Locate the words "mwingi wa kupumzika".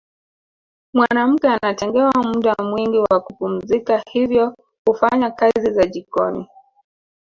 2.63-4.03